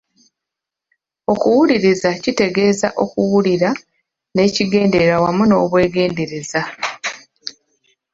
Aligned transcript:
Okuwuliriza 1.33 2.09
kitegeeza 2.23 2.87
okuwulira 3.03 3.69
n’ekigendererwa 4.33 5.17
wamu 5.25 5.43
n’obwegendereza. 5.47 6.61